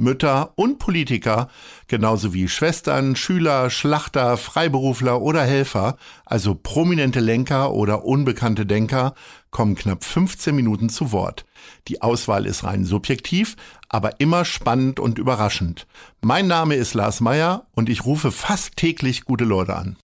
[0.00, 1.48] Mütter und Politiker,
[1.86, 9.14] genauso wie Schwestern, Schüler, Schlachter, Freiberufler oder Helfer, also prominente Lenker oder unbekannte Denker,
[9.50, 11.44] kommen knapp 15 Minuten zu Wort.
[11.86, 13.56] Die Auswahl ist rein subjektiv,
[13.88, 15.86] aber immer spannend und überraschend.
[16.20, 19.96] Mein Name ist Lars Meyer und ich rufe fast täglich gute Leute an.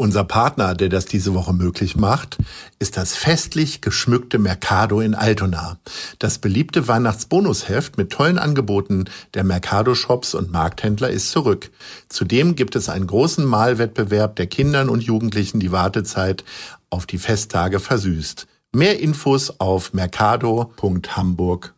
[0.00, 2.38] Unser Partner, der das diese Woche möglich macht,
[2.78, 5.80] ist das festlich geschmückte Mercado in Altona.
[6.20, 11.72] Das beliebte Weihnachtsbonusheft mit tollen Angeboten der Mercado-Shops und Markthändler ist zurück.
[12.08, 16.44] Zudem gibt es einen großen Malwettbewerb, der Kindern und Jugendlichen die Wartezeit
[16.90, 18.46] auf die Festtage versüßt.
[18.72, 21.74] Mehr Infos auf mercado.hamburg.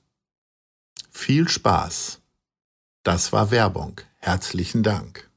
[1.10, 2.20] Viel Spaß.
[3.02, 4.02] Das war Werbung.
[4.18, 5.29] Herzlichen Dank.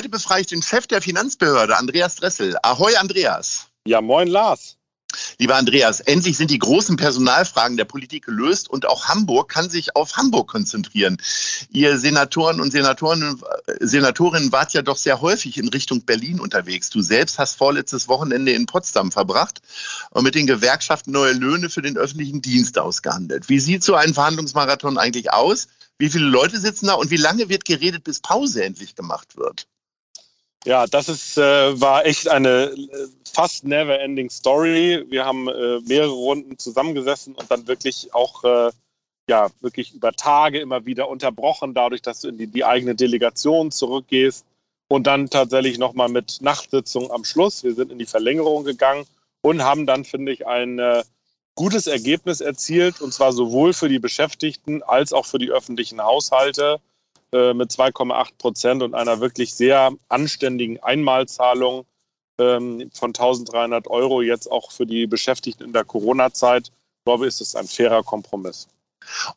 [0.00, 2.56] Heute befreie ich den Chef der Finanzbehörde, Andreas Dressel.
[2.62, 3.66] Ahoi, Andreas.
[3.86, 4.78] Ja, moin, Lars.
[5.38, 9.94] Lieber Andreas, endlich sind die großen Personalfragen der Politik gelöst und auch Hamburg kann sich
[9.96, 11.18] auf Hamburg konzentrieren.
[11.68, 13.42] Ihr Senatoren und Senatoren,
[13.78, 16.88] Senatorinnen wart ja doch sehr häufig in Richtung Berlin unterwegs.
[16.88, 19.60] Du selbst hast vorletztes Wochenende in Potsdam verbracht
[20.12, 23.50] und mit den Gewerkschaften neue Löhne für den öffentlichen Dienst ausgehandelt.
[23.50, 25.66] Wie sieht so ein Verhandlungsmarathon eigentlich aus?
[25.98, 29.66] Wie viele Leute sitzen da und wie lange wird geredet, bis Pause endlich gemacht wird?
[30.66, 35.04] Ja, das ist, äh, war echt eine äh, fast never-ending Story.
[35.08, 38.70] Wir haben äh, mehrere Runden zusammengesessen und dann wirklich auch äh,
[39.28, 43.70] ja, wirklich über Tage immer wieder unterbrochen, dadurch, dass du in die, die eigene Delegation
[43.70, 44.44] zurückgehst
[44.88, 47.62] und dann tatsächlich nochmal mit Nachtsitzung am Schluss.
[47.62, 49.06] Wir sind in die Verlängerung gegangen
[49.42, 51.04] und haben dann, finde ich, ein äh,
[51.54, 56.80] gutes Ergebnis erzielt und zwar sowohl für die Beschäftigten als auch für die öffentlichen Haushalte
[57.32, 61.86] äh, mit 2,8 Prozent und einer wirklich sehr anständigen Einmalzahlung
[62.38, 66.68] ähm, von 1300 Euro jetzt auch für die Beschäftigten in der Corona-Zeit.
[66.68, 68.68] Ich glaube, ist es ein fairer Kompromiss.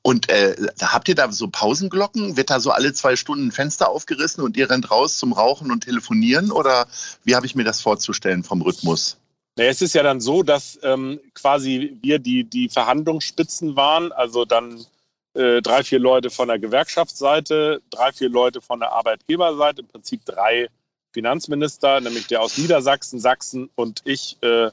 [0.01, 2.37] Und äh, habt ihr da so Pausenglocken?
[2.37, 5.71] Wird da so alle zwei Stunden ein Fenster aufgerissen und ihr rennt raus zum Rauchen
[5.71, 6.51] und Telefonieren?
[6.51, 6.87] Oder
[7.23, 9.17] wie habe ich mir das vorzustellen vom Rhythmus?
[9.55, 14.45] Na, es ist ja dann so, dass ähm, quasi wir die, die Verhandlungsspitzen waren, also
[14.45, 14.85] dann
[15.33, 20.25] äh, drei, vier Leute von der Gewerkschaftsseite, drei, vier Leute von der Arbeitgeberseite, im Prinzip
[20.25, 20.69] drei
[21.11, 24.69] Finanzminister, nämlich der aus Niedersachsen, Sachsen und ich äh,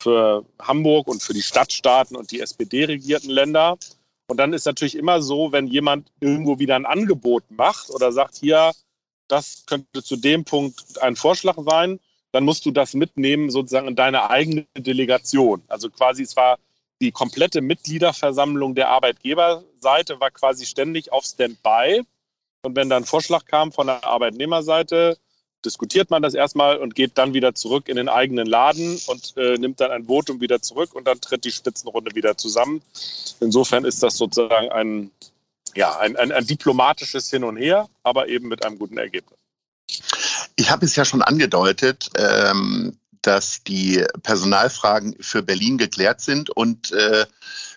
[0.00, 3.78] für Hamburg und für die Stadtstaaten und die SPD-regierten Länder.
[4.26, 8.36] Und dann ist natürlich immer so, wenn jemand irgendwo wieder ein Angebot macht oder sagt,
[8.36, 8.72] hier,
[9.28, 12.00] das könnte zu dem Punkt ein Vorschlag sein,
[12.32, 15.62] dann musst du das mitnehmen sozusagen in deine eigene Delegation.
[15.68, 16.58] Also quasi, es war
[17.04, 22.02] die komplette Mitgliederversammlung der Arbeitgeberseite war quasi ständig auf Standby.
[22.62, 25.18] Und wenn dann ein Vorschlag kam von der Arbeitnehmerseite,
[25.64, 29.58] diskutiert man das erstmal und geht dann wieder zurück in den eigenen Laden und äh,
[29.58, 32.80] nimmt dann ein Votum wieder zurück und dann tritt die Spitzenrunde wieder zusammen.
[33.40, 35.10] Insofern ist das sozusagen ein,
[35.74, 39.38] ja, ein, ein, ein diplomatisches Hin und Her, aber eben mit einem guten Ergebnis.
[40.56, 42.10] Ich habe es ja schon angedeutet.
[42.16, 47.26] Ähm, dass die Personalfragen für Berlin geklärt sind und äh,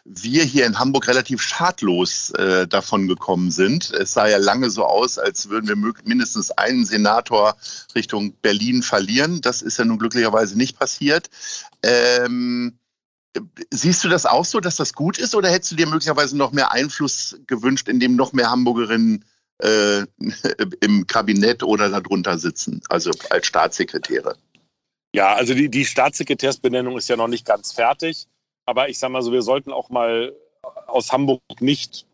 [0.04, 3.92] wir hier in Hamburg relativ schadlos äh, davon gekommen sind.
[3.92, 7.58] Es sah ja lange so aus, als würden wir mindestens einen Senator
[7.94, 9.42] Richtung Berlin verlieren.
[9.42, 11.30] Das ist ja nun glücklicherweise nicht passiert.
[11.84, 12.78] Ähm,
[13.70, 16.52] siehst du das auch so, dass das gut ist oder hättest du dir möglicherweise noch
[16.52, 19.26] mehr Einfluss gewünscht, indem noch mehr Hamburgerinnen
[19.60, 20.06] äh,
[20.82, 24.38] im Kabinett oder darunter sitzen, also als Staatssekretäre?
[25.18, 28.28] Ja, also die, die Staatssekretärsbenennung ist ja noch nicht ganz fertig.
[28.68, 30.32] Aber ich sage mal so, wir sollten auch mal
[30.86, 32.06] aus Hamburg nicht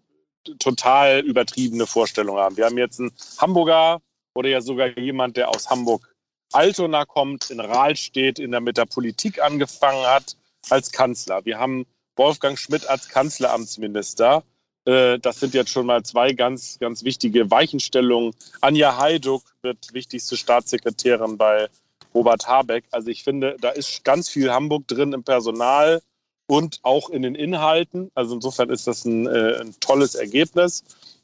[0.57, 2.55] total übertriebene Vorstellungen haben.
[2.55, 3.99] Wir haben jetzt einen Hamburger
[4.35, 9.41] oder ja sogar jemand, der aus Hamburg-Altona kommt, in Rahlstedt, in der, mit der Politik
[9.41, 10.37] angefangen hat,
[10.69, 11.43] als Kanzler.
[11.43, 11.85] Wir haben
[12.15, 14.43] Wolfgang Schmidt als Kanzleramtsminister.
[14.85, 18.33] Äh, das sind jetzt schon mal zwei ganz, ganz wichtige Weichenstellungen.
[18.61, 21.67] Anja Heiduck wird wichtigste Staatssekretärin bei
[22.13, 22.85] Robert Habeck.
[22.91, 26.01] Also ich finde, da ist ganz viel Hamburg drin im Personal
[26.47, 28.11] und auch in den Inhalten.
[28.15, 30.83] Also insofern ist das ein, äh, ein tolles Ergebnis.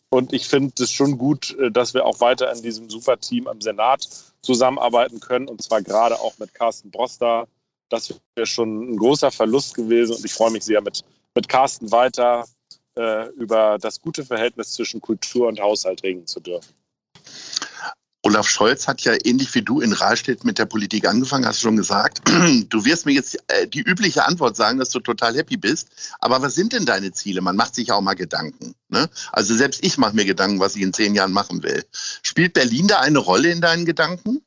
[0.10, 3.62] Und ich finde es schon gut, äh, dass wir auch weiter in diesem Superteam am
[3.62, 4.08] Senat
[4.42, 5.48] zusammenarbeiten können.
[5.48, 7.48] Und zwar gerade auch mit Carsten Broster.
[7.90, 10.16] Das wäre schon ein großer Verlust gewesen.
[10.16, 11.04] Und ich freue mich sehr, mit,
[11.36, 12.46] mit Carsten weiter
[12.98, 16.74] äh, über das gute Verhältnis zwischen Kultur und Haushalt reden zu dürfen.
[18.22, 21.68] Olaf Scholz hat ja ähnlich wie du in Rahlstedt mit der Politik angefangen, hast du
[21.68, 22.22] schon gesagt.
[22.70, 25.90] Du wirst mir jetzt äh, die übliche Antwort sagen, dass du total happy bist.
[26.20, 27.42] Aber was sind denn deine Ziele?
[27.42, 28.76] Man macht sich auch mal Gedanken.
[28.90, 29.10] Ne?
[29.32, 31.84] Also selbst ich mache mir Gedanken, was ich in zehn Jahren machen will.
[32.22, 34.42] Spielt Berlin da eine Rolle in deinen Gedanken?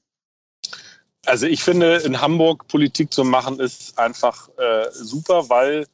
[1.24, 5.86] Also ich finde, in Hamburg Politik zu machen ist einfach äh, super, weil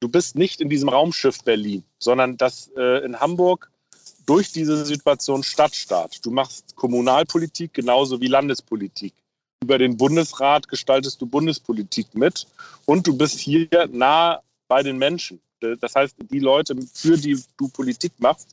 [0.00, 3.70] du bist nicht in diesem Raumschiff Berlin, sondern dass äh, in Hamburg
[4.26, 6.24] durch diese Situation Stadtstaat.
[6.24, 9.14] Du machst Kommunalpolitik genauso wie Landespolitik.
[9.62, 12.46] Über den Bundesrat gestaltest du Bundespolitik mit
[12.86, 15.40] und du bist hier nah bei den Menschen.
[15.80, 18.48] Das heißt, die Leute, für die du Politik machst,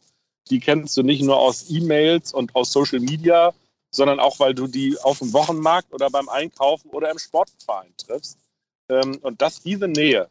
[0.49, 3.53] die kennst du nicht nur aus E-Mails und aus Social Media,
[3.91, 8.37] sondern auch, weil du die auf dem Wochenmarkt oder beim Einkaufen oder im Sportverein triffst.
[8.89, 10.27] Ähm, und das, diese Nähe,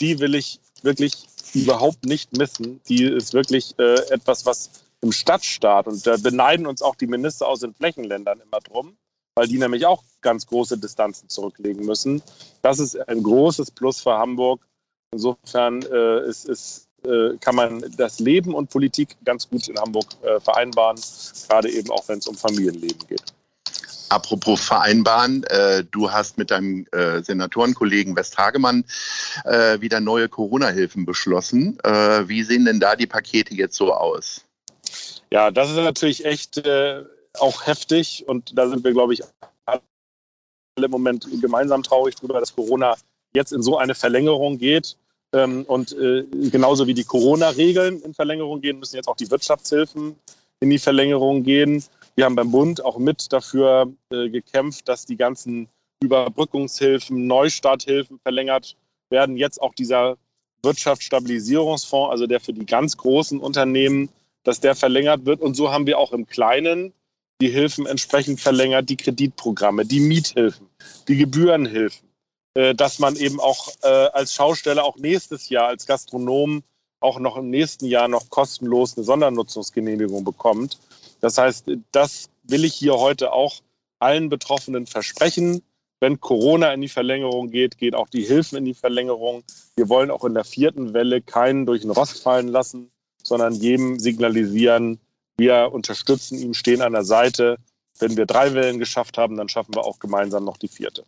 [0.00, 2.80] die will ich wirklich überhaupt nicht missen.
[2.88, 4.70] Die ist wirklich äh, etwas, was
[5.02, 8.96] im Stadtstaat, und da beneiden uns auch die Minister aus den Flächenländern immer drum,
[9.34, 12.22] weil die nämlich auch ganz große Distanzen zurücklegen müssen.
[12.62, 14.66] Das ist ein großes Plus für Hamburg.
[15.12, 20.06] Insofern äh, ist, ist, äh, kann man das Leben und Politik ganz gut in Hamburg
[20.22, 21.00] äh, vereinbaren,
[21.48, 23.32] gerade eben auch wenn es um Familienleben geht.
[24.10, 28.84] Apropos vereinbaren, äh, du hast mit deinem äh, Senatorenkollegen Westhagemann
[29.44, 31.78] äh, wieder neue Corona-Hilfen beschlossen.
[31.84, 34.44] Äh, wie sehen denn da die Pakete jetzt so aus?
[35.30, 37.04] Ja, das ist natürlich echt äh,
[37.38, 39.22] auch heftig und da sind wir, glaube ich,
[39.66, 39.80] alle
[40.82, 42.96] im Moment gemeinsam traurig darüber, dass Corona
[43.32, 44.96] jetzt in so eine Verlängerung geht.
[45.32, 50.16] Ähm, und äh, genauso wie die Corona-Regeln in Verlängerung gehen, müssen jetzt auch die Wirtschaftshilfen
[50.58, 51.84] in die Verlängerung gehen.
[52.20, 55.70] Wir haben beim Bund auch mit dafür äh, gekämpft, dass die ganzen
[56.02, 58.76] Überbrückungshilfen, Neustarthilfen verlängert
[59.08, 59.38] werden.
[59.38, 60.18] Jetzt auch dieser
[60.62, 64.10] Wirtschaftsstabilisierungsfonds, also der für die ganz großen Unternehmen,
[64.42, 65.40] dass der verlängert wird.
[65.40, 66.92] Und so haben wir auch im Kleinen
[67.40, 70.66] die Hilfen entsprechend verlängert, die Kreditprogramme, die Miethilfen,
[71.08, 72.06] die Gebührenhilfen,
[72.52, 76.64] äh, dass man eben auch äh, als Schausteller auch nächstes Jahr als Gastronom
[77.00, 80.78] auch noch im nächsten Jahr noch kostenlos eine Sondernutzungsgenehmigung bekommt.
[81.20, 83.60] Das heißt, das will ich hier heute auch
[83.98, 85.62] allen Betroffenen versprechen.
[86.00, 89.44] Wenn Corona in die Verlängerung geht, geht auch die Hilfen in die Verlängerung.
[89.76, 92.90] Wir wollen auch in der vierten Welle keinen durch den Rost fallen lassen,
[93.22, 94.98] sondern jedem signalisieren,
[95.36, 97.58] wir unterstützen ihn, stehen an der Seite.
[97.98, 101.04] Wenn wir drei Wellen geschafft haben, dann schaffen wir auch gemeinsam noch die vierte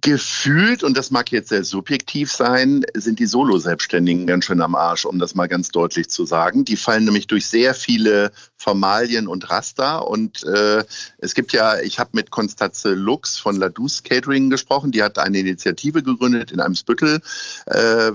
[0.00, 5.04] gefühlt, und das mag jetzt sehr subjektiv sein, sind die Solo-Selbstständigen ganz schön am Arsch,
[5.04, 6.64] um das mal ganz deutlich zu sagen.
[6.64, 10.06] Die fallen nämlich durch sehr viele Formalien und Raster.
[10.06, 10.84] Und äh,
[11.18, 15.38] es gibt ja, ich habe mit Konstanze Lux von Ladus Catering gesprochen, die hat eine
[15.38, 17.20] Initiative gegründet in einem Spüttel,
[17.66, 18.12] äh,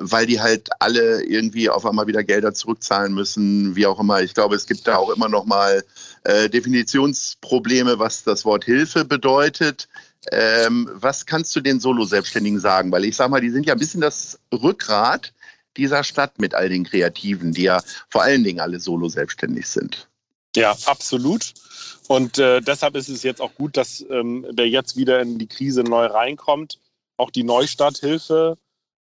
[0.00, 4.22] weil die halt alle irgendwie auf einmal wieder Gelder zurückzahlen müssen, wie auch immer.
[4.22, 5.84] Ich glaube, es gibt da auch immer noch mal
[6.24, 9.88] äh, Definitionsprobleme, was das Wort Hilfe bedeutet.
[10.30, 12.92] Ähm, was kannst du den Solo-Selbstständigen sagen?
[12.92, 15.32] Weil ich sage mal, die sind ja ein bisschen das Rückgrat
[15.76, 20.08] dieser Stadt mit all den Kreativen, die ja vor allen Dingen alle solo-selbstständig sind.
[20.54, 21.54] Ja, absolut.
[22.08, 25.46] Und äh, deshalb ist es jetzt auch gut, dass ähm, wer jetzt wieder in die
[25.46, 26.78] Krise neu reinkommt,
[27.16, 28.58] auch die Neustarthilfe,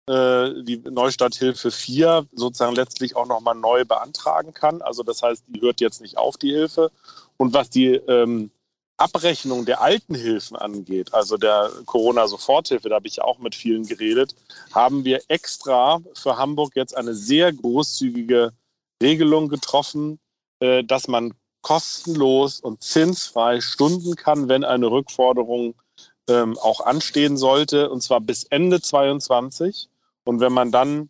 [0.08, 4.82] äh, die Neustarthilfe 4 sozusagen letztlich auch nochmal neu beantragen kann.
[4.82, 6.92] Also das heißt, die hört jetzt nicht auf, die Hilfe.
[7.38, 8.52] Und was die ähm,
[9.00, 14.36] Abrechnung der alten Hilfen angeht, also der Corona-Soforthilfe, da habe ich auch mit vielen geredet,
[14.74, 18.52] haben wir extra für Hamburg jetzt eine sehr großzügige
[19.02, 20.20] Regelung getroffen,
[20.60, 25.76] äh, dass man kostenlos und zinsfrei stunden kann, wenn eine Rückforderung
[26.30, 29.90] ähm, auch anstehen sollte, und zwar bis Ende 22.
[30.24, 31.10] Und wenn man dann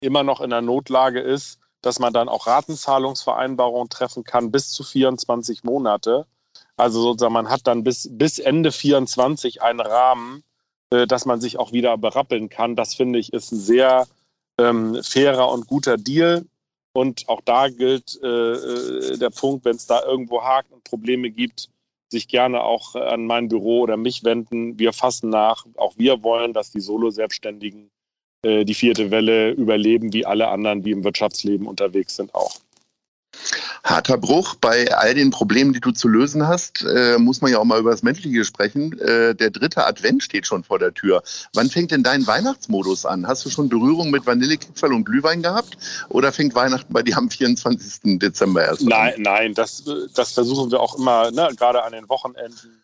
[0.00, 4.82] immer noch in der Notlage ist, dass man dann auch Ratenzahlungsvereinbarungen treffen kann bis zu
[4.82, 6.26] 24 Monate.
[6.76, 10.42] Also sozusagen, man hat dann bis, bis Ende 24 einen Rahmen,
[10.90, 12.76] äh, dass man sich auch wieder berappeln kann.
[12.76, 14.06] Das finde ich ist ein sehr
[14.58, 16.44] ähm, fairer und guter Deal.
[16.92, 21.30] Und auch da gilt äh, äh der Punkt, wenn es da irgendwo hakt und Probleme
[21.30, 21.68] gibt,
[22.08, 24.78] sich gerne auch an mein Büro oder mich wenden.
[24.78, 25.66] Wir fassen nach.
[25.76, 27.90] Auch wir wollen, dass die Solo-Selbstständigen
[28.42, 32.54] äh, die vierte Welle überleben, wie alle anderen, die im Wirtschaftsleben unterwegs sind, auch
[33.86, 34.56] harter Bruch.
[34.56, 37.78] Bei all den Problemen, die du zu lösen hast, äh, muss man ja auch mal
[37.78, 38.98] über das Menschliche sprechen.
[38.98, 41.22] Äh, der dritte Advent steht schon vor der Tür.
[41.54, 43.26] Wann fängt denn dein Weihnachtsmodus an?
[43.26, 45.78] Hast du schon Berührung mit Vanillekipferl und Glühwein gehabt?
[46.08, 48.18] Oder fängt Weihnachten bei dir am 24.
[48.18, 48.88] Dezember erst an?
[48.88, 52.82] Nein, nein, das, das versuchen wir auch immer, ne, gerade an den Wochenenden.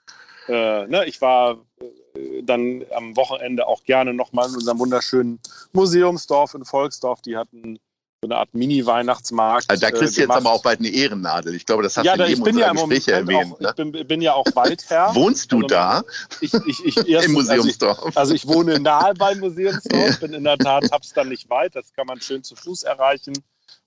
[0.49, 5.40] Äh, ne, ich war äh, dann am Wochenende auch gerne nochmal in unserem wunderschönen
[5.73, 7.23] Museumsdorf in Volksdorf.
[7.23, 7.78] Die hatten
[8.23, 9.69] so eine Art Mini-Weihnachtsmarkt.
[9.69, 11.57] Also da kriegst du äh, jetzt aber auch bald eine Ehrennadel.
[11.57, 13.31] Ich glaube, das hast ja, du in ich jedem bin ja unserer im Gespräche Moment
[13.31, 13.52] erwähnt.
[13.55, 13.69] auch, Ne?
[13.69, 15.11] ich bin, bin ja auch Waldherr.
[15.14, 16.02] Wohnst du Also, da
[16.41, 18.17] Ich, ich, ich, erstens, im also ich, Museumsdorf?
[18.17, 21.93] also ich wohne nahe beim Museumsdorf, bin in der Tat, hab's dann nicht weit, das
[21.95, 23.35] kann man schön zu Fuß erreichen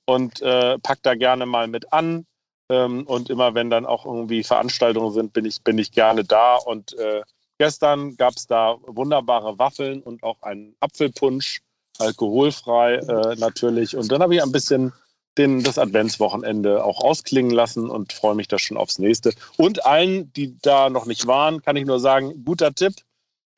[0.05, 2.25] und äh, pack da gerne mal mit an.
[2.69, 6.55] Ähm, und immer wenn dann auch irgendwie Veranstaltungen sind, bin ich, bin ich gerne da.
[6.55, 7.21] Und äh,
[7.57, 11.61] gestern gab es da wunderbare Waffeln und auch einen Apfelpunsch,
[11.99, 13.95] alkoholfrei äh, natürlich.
[13.95, 14.93] Und dann habe ich ein bisschen
[15.37, 19.33] den, das Adventswochenende auch ausklingen lassen und freue mich da schon aufs nächste.
[19.57, 22.93] Und allen, die da noch nicht waren, kann ich nur sagen, guter Tipp.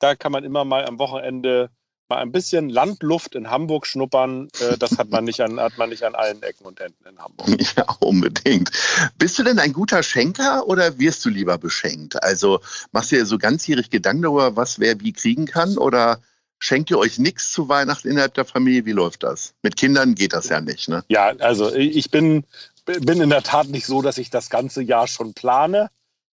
[0.00, 1.70] Da kann man immer mal am Wochenende
[2.08, 4.48] mal ein bisschen Landluft in Hamburg schnuppern.
[4.60, 7.18] Äh, das hat man, nicht an, hat man nicht an allen Ecken und Enden in
[7.18, 7.48] Hamburg.
[7.76, 8.70] Ja, unbedingt.
[9.18, 12.20] Bist du denn ein guter Schenker oder wirst du lieber beschenkt?
[12.22, 12.60] Also
[12.92, 15.76] machst du dir so ganzjährig Gedanken darüber, was wer wie kriegen kann?
[15.76, 16.20] Oder
[16.58, 18.86] schenkt ihr euch nichts zu Weihnachten innerhalb der Familie?
[18.86, 19.54] Wie läuft das?
[19.62, 21.04] Mit Kindern geht das ja nicht, ne?
[21.08, 22.44] Ja, also ich bin,
[22.84, 25.90] bin in der Tat nicht so, dass ich das ganze Jahr schon plane,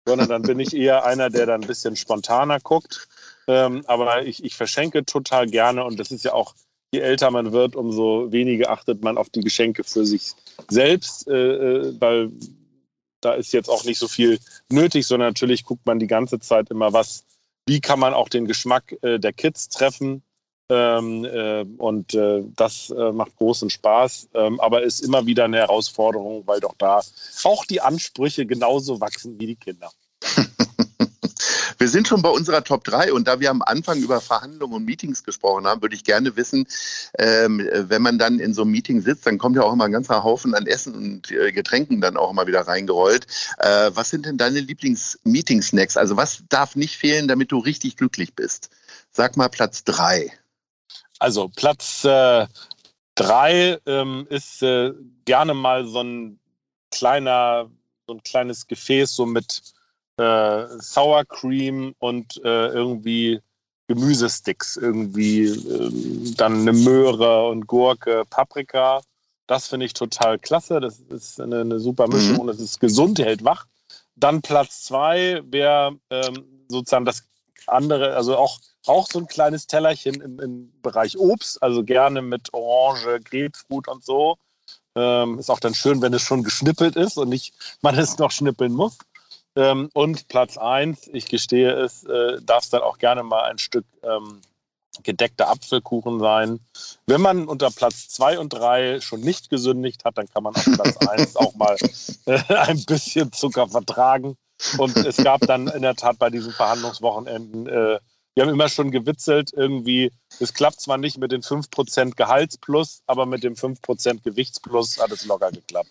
[0.07, 3.09] sondern dann bin ich eher einer, der dann ein bisschen spontaner guckt.
[3.47, 6.55] Ähm, aber ich, ich verschenke total gerne und das ist ja auch,
[6.93, 10.33] je älter man wird, umso weniger achtet man auf die Geschenke für sich
[10.69, 12.31] selbst, äh, äh, weil
[13.21, 14.39] da ist jetzt auch nicht so viel
[14.71, 17.25] nötig, sondern natürlich guckt man die ganze Zeit immer, was,
[17.67, 20.23] wie kann man auch den Geschmack äh, der Kids treffen.
[20.69, 25.59] Ähm, äh, und äh, das äh, macht großen Spaß, ähm, aber ist immer wieder eine
[25.59, 27.03] Herausforderung, weil doch da
[27.45, 29.91] auch die Ansprüche genauso wachsen wie die Kinder.
[31.83, 34.85] Wir sind schon bei unserer Top 3 und da wir am Anfang über Verhandlungen und
[34.85, 36.69] Meetings gesprochen haben, würde ich gerne wissen,
[37.19, 39.91] ähm, wenn man dann in so einem Meeting sitzt, dann kommt ja auch immer ein
[39.91, 43.27] ganzer Haufen an Essen und äh, Getränken dann auch immer wieder reingerollt.
[43.59, 45.97] Äh, was sind denn deine Lieblings-Meeting-Snacks?
[45.97, 48.71] Also was darf nicht fehlen, damit du richtig glücklich bist?
[49.11, 50.31] Sag mal Platz 3.
[51.19, 52.47] Also Platz äh,
[53.17, 54.93] drei ähm, ist äh,
[55.25, 56.39] gerne mal so ein
[56.93, 57.69] kleiner,
[58.07, 59.63] so ein kleines Gefäß so mit
[60.19, 63.41] äh, Sour Cream und äh, irgendwie
[63.89, 69.01] Gemüsesticks, irgendwie ähm, dann eine Möhre und Gurke, Paprika.
[69.47, 70.81] Das finde ich total klasse.
[70.81, 72.41] Das ist eine, eine super Mischung Mhm.
[72.41, 73.67] und es ist gesund, hält wach.
[74.17, 77.25] Dann Platz zwei wäre ähm, sozusagen das
[77.67, 82.53] andere, also auch, auch so ein kleines Tellerchen im, im Bereich Obst, also gerne mit
[82.55, 84.37] Orange, Grapefruit und so.
[84.95, 88.31] Ähm, ist auch dann schön, wenn es schon geschnippelt ist und nicht man es noch
[88.31, 88.99] schnippeln muss.
[89.55, 93.59] Ähm, und Platz eins, ich gestehe es, äh, darf es dann auch gerne mal ein
[93.59, 94.41] Stück ähm,
[95.03, 96.61] gedeckter Apfelkuchen sein.
[97.07, 100.65] Wenn man unter Platz zwei und drei schon nicht gesündigt hat, dann kann man auf
[100.65, 101.77] Platz eins auch mal
[102.27, 104.37] äh, ein bisschen Zucker vertragen.
[104.79, 107.99] Und es gab dann in der Tat bei diesen Verhandlungswochenenden, äh,
[108.35, 110.11] wir haben immer schon gewitzelt, irgendwie,
[110.41, 115.27] es klappt zwar nicht mit den 5% Gehaltsplus, aber mit dem 5% Gewichtsplus hat es
[115.27, 115.91] locker geklappt.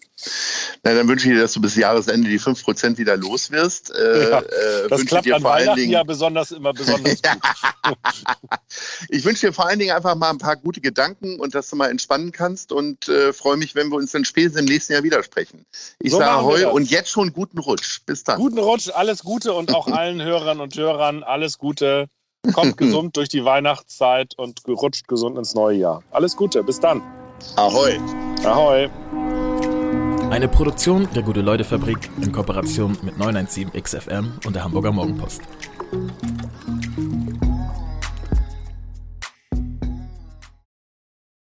[0.83, 3.91] Na, dann wünsche ich dir, dass du bis Jahresende die 5% wieder los wirst.
[3.95, 7.41] Äh, Ja, äh, Das klappt dir an Weihnachten Dingen, ja besonders immer besonders gut.
[9.09, 11.75] Ich wünsche dir vor allen Dingen einfach mal ein paar gute Gedanken und dass du
[11.75, 15.03] mal entspannen kannst und äh, freue mich, wenn wir uns dann spätestens im nächsten Jahr
[15.03, 15.65] widersprechen.
[15.99, 18.01] Ich So sage heu und jetzt schon guten Rutsch.
[18.05, 18.39] Bis dann.
[18.39, 22.07] Guten Rutsch, alles Gute und auch allen Hörern und Hörern alles Gute.
[22.53, 26.03] Kommt gesund durch die Weihnachtszeit und gerutscht gesund ins neue Jahr.
[26.11, 27.01] Alles Gute, bis dann.
[27.55, 27.99] Ahoi.
[28.43, 28.89] Ahoi.
[30.31, 35.41] Eine Produktion der Gute-Leute-Fabrik in Kooperation mit 917XFM und der Hamburger Morgenpost.